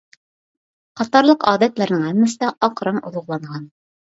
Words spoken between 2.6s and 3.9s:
ئاق رەڭ ئۇلۇغلانغان.